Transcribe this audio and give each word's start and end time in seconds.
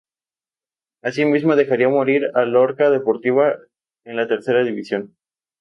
Así 1.03 1.25
mismo 1.25 1.55
dejaría 1.55 1.87
morir 1.87 2.31
al 2.33 2.53
Lorca 2.53 2.89
Deportiva 2.89 3.59
en 4.03 4.15
la 4.15 4.27
Tercera 4.27 4.63
División. 4.63 5.15